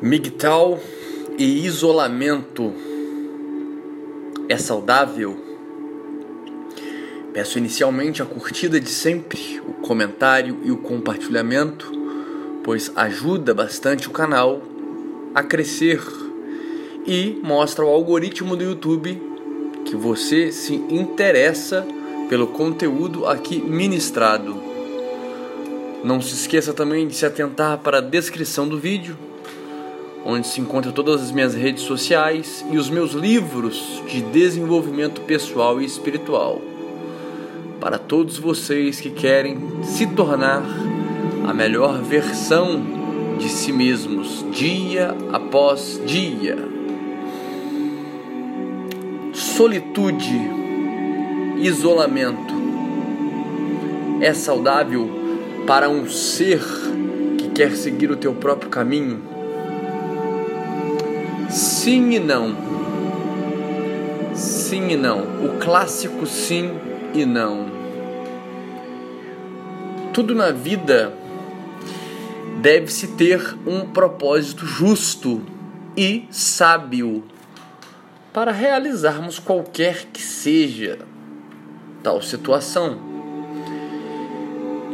MGTOW 0.00 0.78
e 1.36 1.66
isolamento 1.66 2.72
é 4.48 4.56
saudável? 4.56 5.36
Peço 7.32 7.58
inicialmente 7.58 8.22
a 8.22 8.24
curtida 8.24 8.80
de 8.80 8.90
sempre, 8.90 9.60
o 9.66 9.72
comentário 9.72 10.60
e 10.62 10.70
o 10.70 10.76
compartilhamento, 10.76 11.90
pois 12.62 12.92
ajuda 12.94 13.52
bastante 13.52 14.06
o 14.06 14.12
canal 14.12 14.62
a 15.34 15.42
crescer 15.42 16.00
e 17.04 17.36
mostra 17.42 17.84
ao 17.84 17.90
algoritmo 17.90 18.54
do 18.54 18.62
YouTube 18.62 19.20
que 19.84 19.96
você 19.96 20.52
se 20.52 20.76
interessa 20.76 21.84
pelo 22.28 22.46
conteúdo 22.46 23.26
aqui 23.26 23.60
ministrado. 23.60 24.62
Não 26.04 26.22
se 26.22 26.34
esqueça 26.34 26.72
também 26.72 27.08
de 27.08 27.16
se 27.16 27.26
atentar 27.26 27.78
para 27.78 27.98
a 27.98 28.00
descrição 28.00 28.68
do 28.68 28.78
vídeo 28.78 29.26
onde 30.24 30.46
se 30.46 30.60
encontra 30.60 30.92
todas 30.92 31.22
as 31.22 31.30
minhas 31.30 31.54
redes 31.54 31.82
sociais 31.82 32.64
e 32.70 32.76
os 32.76 32.90
meus 32.90 33.12
livros 33.12 34.02
de 34.08 34.20
desenvolvimento 34.20 35.20
pessoal 35.22 35.80
e 35.80 35.84
espiritual. 35.84 36.60
Para 37.80 37.98
todos 37.98 38.38
vocês 38.38 39.00
que 39.00 39.10
querem 39.10 39.58
se 39.82 40.06
tornar 40.06 40.62
a 41.46 41.54
melhor 41.54 42.02
versão 42.02 42.82
de 43.38 43.48
si 43.48 43.72
mesmos, 43.72 44.44
dia 44.50 45.14
após 45.32 46.00
dia. 46.04 46.58
Solitude, 49.32 50.38
isolamento 51.58 52.54
é 54.20 54.34
saudável 54.34 55.08
para 55.66 55.88
um 55.88 56.08
ser 56.08 56.60
que 57.38 57.48
quer 57.50 57.76
seguir 57.76 58.10
o 58.10 58.16
teu 58.16 58.34
próprio 58.34 58.68
caminho? 58.68 59.37
Sim 61.88 62.10
e 62.10 62.20
não. 62.20 62.54
Sim 64.34 64.88
e 64.90 64.96
não. 64.96 65.20
O 65.42 65.58
clássico 65.58 66.26
sim 66.26 66.70
e 67.14 67.24
não. 67.24 67.66
Tudo 70.12 70.34
na 70.34 70.50
vida 70.50 71.14
deve-se 72.60 73.06
ter 73.12 73.56
um 73.66 73.86
propósito 73.86 74.66
justo 74.66 75.40
e 75.96 76.28
sábio 76.30 77.24
para 78.34 78.52
realizarmos 78.52 79.38
qualquer 79.38 80.08
que 80.12 80.20
seja 80.20 80.98
tal 82.02 82.20
situação. 82.20 82.98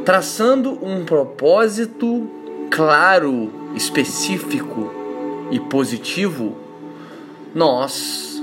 Traçando 0.05 0.79
um 0.81 1.05
propósito 1.05 2.31
claro, 2.71 3.53
específico, 3.75 4.95
e 5.51 5.59
positivo, 5.59 6.64
nós 7.55 8.43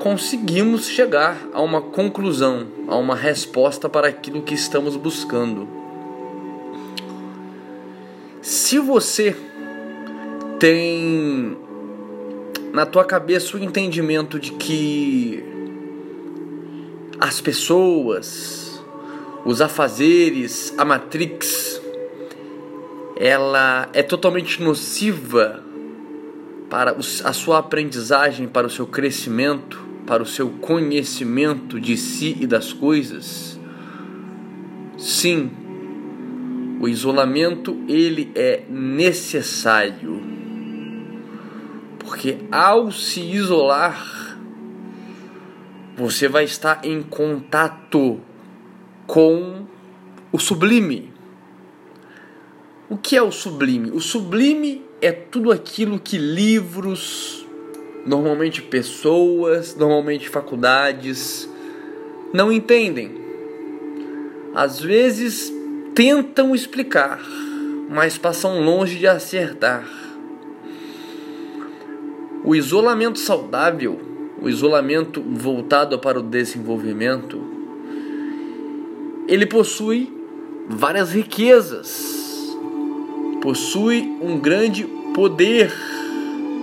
conseguimos 0.00 0.88
chegar 0.88 1.38
a 1.52 1.60
uma 1.60 1.80
conclusão, 1.80 2.66
a 2.88 2.96
uma 2.96 3.14
resposta 3.14 3.88
para 3.88 4.08
aquilo 4.08 4.42
que 4.42 4.54
estamos 4.54 4.96
buscando. 4.96 5.68
Se 8.42 8.78
você 8.78 9.36
tem 10.58 11.56
na 12.72 12.84
tua 12.84 13.04
cabeça 13.04 13.56
o 13.56 13.60
entendimento 13.60 14.38
de 14.38 14.52
que 14.52 15.44
as 17.20 17.40
pessoas, 17.40 18.82
os 19.44 19.60
afazeres, 19.60 20.72
a 20.78 20.84
Matrix, 20.84 21.80
ela 23.16 23.88
é 23.92 24.02
totalmente 24.02 24.62
nociva 24.62 25.67
para 26.70 26.96
a 27.24 27.32
sua 27.32 27.58
aprendizagem, 27.58 28.46
para 28.46 28.66
o 28.66 28.70
seu 28.70 28.86
crescimento, 28.86 29.86
para 30.06 30.22
o 30.22 30.26
seu 30.26 30.50
conhecimento 30.50 31.80
de 31.80 31.96
si 31.96 32.36
e 32.40 32.46
das 32.46 32.72
coisas? 32.72 33.58
Sim, 34.96 35.50
o 36.80 36.88
isolamento 36.88 37.76
ele 37.88 38.30
é 38.34 38.64
necessário. 38.68 40.22
Porque 41.98 42.38
ao 42.50 42.90
se 42.90 43.20
isolar, 43.20 44.38
você 45.96 46.28
vai 46.28 46.44
estar 46.44 46.84
em 46.84 47.02
contato 47.02 48.20
com 49.06 49.66
o 50.30 50.38
sublime. 50.38 51.12
O 52.88 52.96
que 52.96 53.16
é 53.16 53.22
o 53.22 53.32
sublime? 53.32 53.90
O 53.90 54.00
sublime 54.00 54.87
é 55.00 55.12
tudo 55.12 55.52
aquilo 55.52 55.98
que 55.98 56.18
livros, 56.18 57.46
normalmente 58.04 58.62
pessoas, 58.62 59.76
normalmente 59.76 60.28
faculdades, 60.28 61.48
não 62.32 62.52
entendem. 62.52 63.16
Às 64.54 64.80
vezes 64.80 65.52
tentam 65.94 66.54
explicar, 66.54 67.20
mas 67.88 68.18
passam 68.18 68.60
longe 68.60 68.98
de 68.98 69.06
acertar. 69.06 69.88
O 72.44 72.54
isolamento 72.54 73.18
saudável, 73.18 74.00
o 74.40 74.48
isolamento 74.48 75.22
voltado 75.22 75.98
para 75.98 76.18
o 76.18 76.22
desenvolvimento, 76.22 77.40
ele 79.28 79.46
possui 79.46 80.12
várias 80.68 81.12
riquezas 81.12 82.17
possui 83.40 84.16
um 84.20 84.38
grande 84.38 84.84
poder 85.14 85.72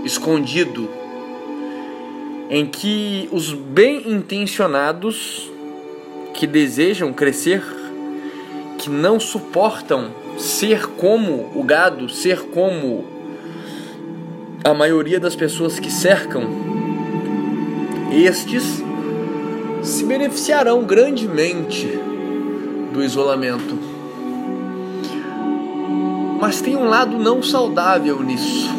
escondido 0.04 0.90
em 2.50 2.66
que 2.66 3.28
os 3.32 3.52
bem 3.52 4.12
intencionados 4.12 5.52
que 6.34 6.46
desejam 6.46 7.12
crescer, 7.12 7.64
que 8.78 8.90
não 8.90 9.20
suportam 9.20 10.12
ser 10.38 10.86
como 10.88 11.52
o 11.56 11.64
gado, 11.64 12.10
ser 12.10 12.42
como 12.50 13.06
a 14.64 14.74
maioria 14.74 15.20
das 15.20 15.36
pessoas 15.36 15.80
que 15.80 15.92
cercam, 15.92 16.44
estes 18.12 18.84
se 19.82 20.04
beneficiarão 20.04 20.84
grandemente 20.84 21.88
do 22.92 23.04
isolamento. 23.04 23.78
Mas 26.46 26.62
tem 26.62 26.76
um 26.76 26.88
lado 26.88 27.18
não 27.18 27.42
saudável 27.42 28.22
nisso. 28.22 28.70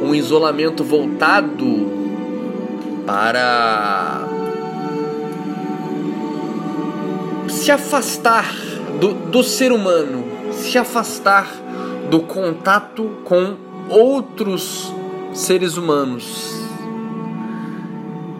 Um 0.00 0.14
isolamento 0.14 0.84
voltado 0.84 1.90
para 3.04 4.24
se 7.48 7.72
afastar 7.72 8.54
do, 9.00 9.14
do 9.14 9.42
ser 9.42 9.72
humano, 9.72 10.24
se 10.52 10.78
afastar 10.78 11.48
do 12.08 12.20
contato 12.20 13.16
com 13.24 13.56
outros 13.88 14.94
seres 15.34 15.76
humanos. 15.76 16.54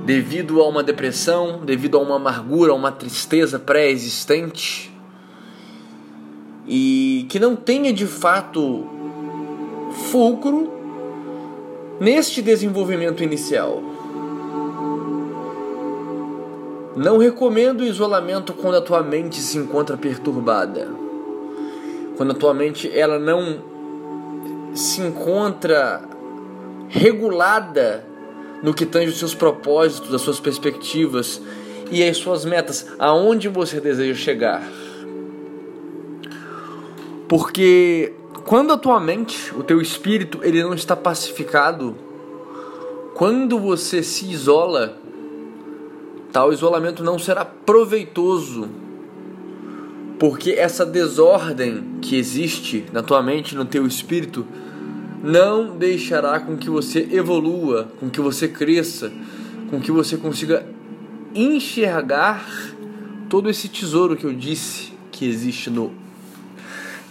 Devido 0.07 0.63
a 0.63 0.69
uma 0.69 0.85
depressão, 0.85 1.63
devido 1.65 1.99
a 1.99 2.01
uma 2.01 2.15
amargura, 2.15 2.71
a 2.71 2.77
uma 2.77 2.93
tristeza 2.93 3.59
pré-existente, 3.59 4.92
e 6.67 7.27
que 7.29 7.39
não 7.39 7.57
tenha 7.57 7.93
de 7.93 8.07
fato 8.07 8.87
fulcro 10.11 10.71
neste 12.01 12.43
desenvolvimento 12.43 13.23
inicial. 13.23 13.83
Não 16.97 17.17
recomendo 17.17 17.81
o 17.81 17.85
isolamento 17.85 18.53
quando 18.53 18.77
a 18.77 18.83
tua 18.83 19.03
mente 19.03 19.41
se 19.41 19.57
encontra 19.57 19.97
perturbada. 19.97 20.89
Quando 22.17 22.33
a 22.33 22.35
tua 22.35 22.53
mente 22.53 22.91
ela 22.95 23.19
não 23.19 23.63
se 24.75 25.01
encontra 25.01 26.03
regulada 26.89 28.05
no 28.63 28.75
que 28.75 28.85
tange 28.85 29.09
os 29.09 29.19
seus 29.19 29.35
propósitos, 29.35 30.15
as 30.15 30.21
suas 30.21 30.39
perspectivas 30.39 31.41
e 31.91 32.03
as 32.03 32.17
suas 32.19 32.45
metas, 32.45 32.87
aonde 32.99 33.49
você 33.49 33.81
deseja 33.81 34.15
chegar. 34.15 34.63
Porque 37.33 38.13
quando 38.45 38.75
a 38.75 38.77
tua 38.77 39.01
mente, 39.01 39.55
o 39.57 39.63
teu 39.63 39.81
espírito, 39.81 40.41
ele 40.43 40.63
não 40.63 40.75
está 40.75 40.95
pacificado, 40.95 41.97
quando 43.15 43.59
você 43.59 44.03
se 44.03 44.27
isola, 44.27 44.99
tal 46.31 46.53
isolamento 46.53 47.03
não 47.03 47.19
será 47.19 47.43
proveitoso. 47.43 48.69
Porque 50.19 50.51
essa 50.51 50.85
desordem 50.85 51.83
que 52.03 52.17
existe 52.17 52.85
na 52.93 53.03
tua 53.03 53.23
mente, 53.23 53.55
no 53.55 53.65
teu 53.65 53.87
espírito, 53.87 54.47
não 55.25 55.75
deixará 55.75 56.39
com 56.39 56.55
que 56.59 56.69
você 56.69 57.09
evolua, 57.13 57.89
com 57.99 58.11
que 58.11 58.21
você 58.21 58.47
cresça, 58.47 59.11
com 59.71 59.81
que 59.81 59.91
você 59.91 60.19
consiga 60.19 60.67
enxergar 61.35 62.47
todo 63.31 63.49
esse 63.49 63.71
tesouro 63.71 64.17
que 64.17 64.27
eu 64.27 64.35
disse 64.35 64.93
que 65.11 65.27
existe 65.27 65.71
no 65.71 66.02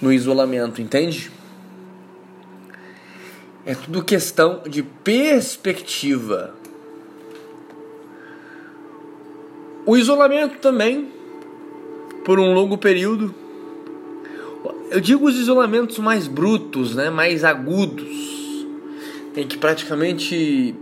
no 0.01 0.11
isolamento, 0.11 0.81
entende? 0.81 1.31
É 3.65 3.75
tudo 3.75 4.03
questão 4.03 4.63
de 4.67 4.81
perspectiva. 4.81 6.55
O 9.85 9.95
isolamento 9.95 10.57
também, 10.59 11.11
por 12.25 12.39
um 12.39 12.53
longo 12.53 12.77
período. 12.77 13.33
Eu 14.89 14.99
digo 14.99 15.25
os 15.25 15.37
isolamentos 15.37 15.99
mais 15.99 16.27
brutos, 16.27 16.95
né, 16.95 17.09
mais 17.09 17.43
agudos, 17.43 18.65
em 19.35 19.47
que 19.47 19.57
praticamente 19.57 20.75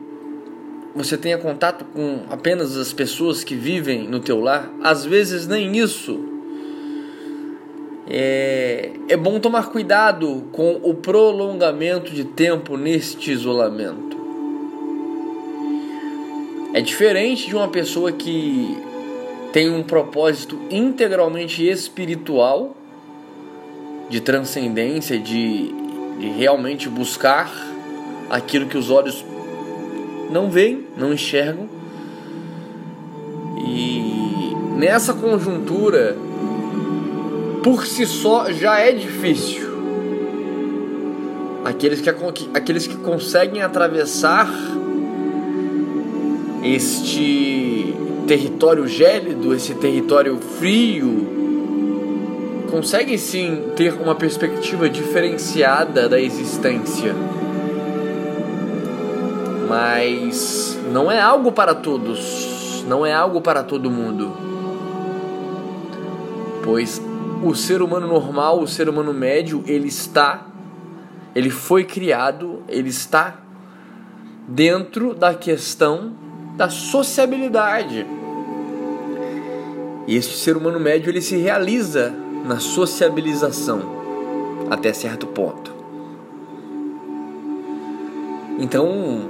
você 0.95 1.17
tenha 1.17 1.37
contato 1.37 1.85
com 1.85 2.25
apenas 2.29 2.75
as 2.75 2.91
pessoas 2.91 3.43
que 3.43 3.55
vivem 3.55 4.07
no 4.07 4.19
teu 4.19 4.39
lar. 4.39 4.71
Às 4.81 5.05
vezes 5.05 5.47
nem 5.47 5.77
isso. 5.77 6.38
É, 8.09 8.91
é 9.07 9.15
bom 9.15 9.39
tomar 9.39 9.69
cuidado 9.69 10.45
com 10.51 10.79
o 10.81 10.95
prolongamento 10.95 12.11
de 12.11 12.23
tempo 12.23 12.75
neste 12.75 13.31
isolamento. 13.31 14.17
É 16.73 16.81
diferente 16.81 17.47
de 17.47 17.55
uma 17.55 17.67
pessoa 17.67 18.11
que 18.11 18.77
tem 19.53 19.69
um 19.69 19.83
propósito 19.83 20.59
integralmente 20.71 21.67
espiritual, 21.67 22.75
de 24.09 24.21
transcendência, 24.21 25.19
de, 25.19 25.71
de 26.19 26.29
realmente 26.29 26.89
buscar 26.89 27.51
aquilo 28.27 28.65
que 28.65 28.77
os 28.77 28.89
olhos 28.89 29.23
não 30.31 30.49
veem, 30.49 30.87
não 30.97 31.13
enxergam. 31.13 31.69
E 33.57 34.53
nessa 34.77 35.13
conjuntura, 35.13 36.17
por 37.63 37.85
si 37.85 38.05
só 38.05 38.51
já 38.51 38.79
é 38.79 38.91
difícil. 38.91 39.69
Aqueles 41.65 42.01
que, 42.01 42.09
aqueles 42.53 42.87
que 42.87 42.95
conseguem 42.97 43.61
atravessar 43.61 44.49
este 46.63 47.93
território 48.27 48.87
gélido, 48.87 49.53
esse 49.53 49.73
território 49.75 50.37
frio, 50.37 51.27
conseguem 52.71 53.17
sim 53.17 53.71
ter 53.75 53.93
uma 53.93 54.15
perspectiva 54.15 54.89
diferenciada 54.89 56.07
da 56.07 56.19
existência. 56.19 57.13
Mas 59.67 60.79
não 60.91 61.11
é 61.11 61.19
algo 61.19 61.51
para 61.51 61.75
todos, 61.75 62.83
não 62.87 63.05
é 63.05 63.13
algo 63.13 63.41
para 63.41 63.63
todo 63.63 63.91
mundo. 63.91 64.31
Pois 66.63 67.08
o 67.43 67.55
ser 67.55 67.81
humano 67.81 68.07
normal, 68.07 68.61
o 68.61 68.67
ser 68.67 68.89
humano 68.89 69.13
médio, 69.13 69.63
ele 69.65 69.87
está 69.87 70.49
ele 71.35 71.49
foi 71.49 71.83
criado, 71.83 72.63
ele 72.67 72.89
está 72.89 73.39
dentro 74.47 75.13
da 75.13 75.33
questão 75.33 76.13
da 76.57 76.69
sociabilidade. 76.69 78.05
E 80.07 80.15
este 80.15 80.35
ser 80.37 80.57
humano 80.57 80.79
médio 80.79 81.09
ele 81.09 81.21
se 81.21 81.37
realiza 81.37 82.13
na 82.45 82.59
sociabilização 82.59 83.81
até 84.69 84.91
certo 84.91 85.27
ponto. 85.27 85.71
Então, 88.57 89.29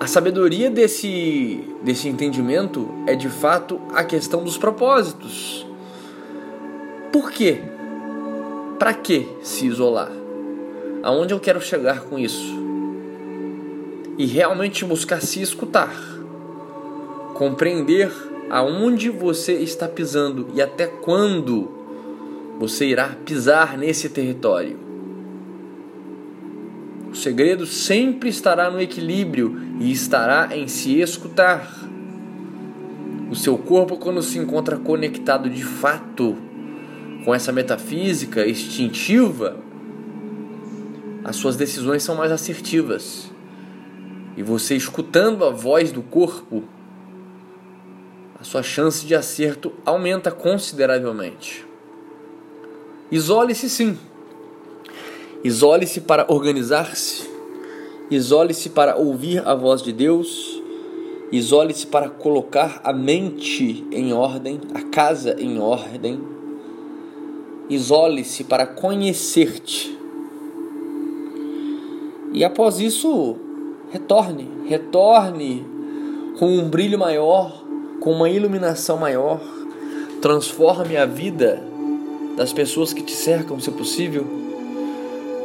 a 0.00 0.06
sabedoria 0.06 0.70
desse, 0.70 1.62
desse 1.82 2.08
entendimento 2.08 2.88
é 3.06 3.14
de 3.14 3.28
fato 3.28 3.80
a 3.94 4.02
questão 4.02 4.42
dos 4.42 4.56
propósitos. 4.56 5.66
Por 7.14 7.30
quê? 7.30 7.60
Para 8.76 8.92
que 8.92 9.28
se 9.40 9.66
isolar? 9.66 10.10
Aonde 11.00 11.32
eu 11.32 11.38
quero 11.38 11.60
chegar 11.60 12.00
com 12.00 12.18
isso? 12.18 12.52
E 14.18 14.26
realmente 14.26 14.84
buscar 14.84 15.22
se 15.22 15.40
escutar, 15.40 15.94
compreender 17.34 18.10
aonde 18.50 19.10
você 19.10 19.52
está 19.52 19.86
pisando 19.86 20.48
e 20.54 20.60
até 20.60 20.88
quando 20.88 21.70
você 22.58 22.86
irá 22.86 23.10
pisar 23.24 23.78
nesse 23.78 24.08
território. 24.08 24.76
O 27.12 27.14
segredo 27.14 27.64
sempre 27.64 28.28
estará 28.28 28.68
no 28.68 28.80
equilíbrio 28.80 29.56
e 29.78 29.92
estará 29.92 30.48
em 30.50 30.66
se 30.66 31.00
escutar. 31.00 31.88
O 33.30 33.36
seu 33.36 33.56
corpo, 33.56 33.98
quando 33.98 34.20
se 34.20 34.36
encontra 34.36 34.76
conectado 34.76 35.48
de 35.48 35.62
fato 35.62 36.43
com 37.24 37.34
essa 37.34 37.50
metafísica 37.50 38.46
instintiva, 38.46 39.56
as 41.24 41.36
suas 41.36 41.56
decisões 41.56 42.02
são 42.02 42.14
mais 42.14 42.30
assertivas. 42.30 43.30
E 44.36 44.42
você 44.42 44.76
escutando 44.76 45.44
a 45.44 45.50
voz 45.50 45.90
do 45.90 46.02
corpo, 46.02 46.64
a 48.38 48.44
sua 48.44 48.62
chance 48.62 49.06
de 49.06 49.14
acerto 49.14 49.72
aumenta 49.86 50.30
consideravelmente. 50.30 51.66
Isole-se 53.10 53.70
sim. 53.70 53.98
Isole-se 55.42 56.02
para 56.02 56.26
organizar-se. 56.28 57.30
Isole-se 58.10 58.68
para 58.68 58.96
ouvir 58.96 59.46
a 59.46 59.54
voz 59.54 59.80
de 59.80 59.92
Deus. 59.92 60.62
Isole-se 61.32 61.86
para 61.86 62.10
colocar 62.10 62.82
a 62.84 62.92
mente 62.92 63.86
em 63.90 64.12
ordem, 64.12 64.60
a 64.74 64.82
casa 64.82 65.40
em 65.40 65.58
ordem. 65.58 66.33
Isole-se 67.68 68.44
para 68.44 68.66
conhecer-te. 68.66 69.98
E 72.32 72.44
após 72.44 72.80
isso, 72.80 73.36
retorne, 73.90 74.48
retorne 74.66 75.64
com 76.38 76.46
um 76.46 76.68
brilho 76.68 76.98
maior, 76.98 77.64
com 78.00 78.12
uma 78.12 78.28
iluminação 78.28 78.98
maior, 78.98 79.40
transforme 80.20 80.96
a 80.96 81.06
vida 81.06 81.62
das 82.36 82.52
pessoas 82.52 82.92
que 82.92 83.02
te 83.02 83.12
cercam, 83.12 83.60
se 83.60 83.70
possível, 83.70 84.26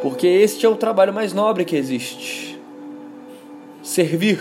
porque 0.01 0.25
este 0.25 0.65
é 0.65 0.69
o 0.69 0.75
trabalho 0.75 1.13
mais 1.13 1.33
nobre 1.33 1.63
que 1.63 1.75
existe. 1.75 2.59
Servir. 3.83 4.39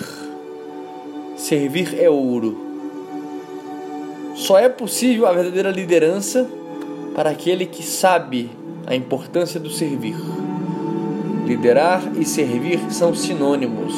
Servir 1.36 2.00
é 2.00 2.08
ouro. 2.08 2.56
Só 4.34 4.58
é 4.58 4.68
possível 4.68 5.26
a 5.26 5.32
verdadeira 5.32 5.70
liderança 5.70 6.48
para 7.18 7.30
aquele 7.30 7.66
que 7.66 7.82
sabe 7.82 8.48
a 8.86 8.94
importância 8.94 9.58
do 9.58 9.68
servir. 9.68 10.14
Liderar 11.44 12.12
e 12.16 12.24
servir 12.24 12.78
são 12.92 13.12
sinônimos. 13.12 13.92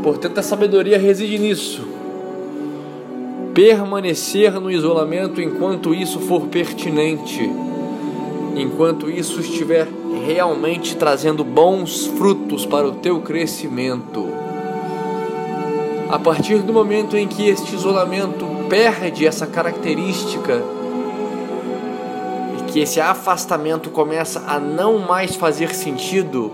Portanto, 0.00 0.38
a 0.38 0.44
sabedoria 0.44 0.96
reside 0.96 1.40
nisso 1.40 1.88
permanecer 3.52 4.60
no 4.60 4.70
isolamento 4.70 5.40
enquanto 5.40 5.92
isso 5.92 6.20
for 6.20 6.46
pertinente, 6.46 7.50
enquanto 8.54 9.10
isso 9.10 9.40
estiver 9.40 9.88
realmente 10.24 10.94
trazendo 10.94 11.42
bons 11.42 12.06
frutos 12.06 12.64
para 12.64 12.86
o 12.86 12.92
teu 12.92 13.22
crescimento. 13.22 14.28
A 16.08 16.16
partir 16.16 16.58
do 16.58 16.72
momento 16.72 17.16
em 17.16 17.26
que 17.26 17.48
este 17.48 17.74
isolamento 17.74 18.46
perde 18.68 19.26
essa 19.26 19.48
característica 19.48 20.62
que 22.72 22.80
esse 22.80 23.00
afastamento 23.00 23.90
começa 23.90 24.44
a 24.46 24.58
não 24.58 24.98
mais 24.98 25.34
fazer 25.34 25.74
sentido, 25.74 26.52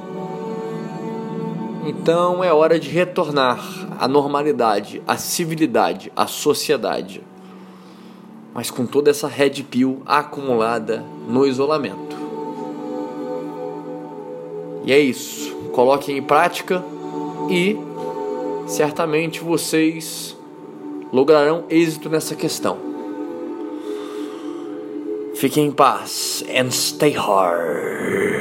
então 1.86 2.42
é 2.42 2.52
hora 2.52 2.80
de 2.80 2.88
retornar 2.88 3.60
à 4.00 4.08
normalidade, 4.08 5.02
à 5.06 5.16
civilidade, 5.16 6.10
à 6.16 6.26
sociedade. 6.26 7.22
Mas 8.52 8.70
com 8.70 8.86
toda 8.86 9.10
essa 9.10 9.28
red 9.28 9.62
pill 9.62 10.02
acumulada 10.06 11.04
no 11.28 11.46
isolamento. 11.46 12.16
E 14.84 14.92
é 14.92 14.98
isso. 14.98 15.54
Coloquem 15.72 16.16
em 16.16 16.22
prática 16.22 16.82
e 17.50 17.76
certamente 18.66 19.40
vocês 19.40 20.36
lograrão 21.12 21.64
êxito 21.68 22.08
nessa 22.08 22.34
questão. 22.34 22.85
Fiquem 25.36 25.66
em 25.66 25.70
paz 25.70 26.42
and 26.48 26.70
stay 26.70 27.12
hard. 27.12 28.35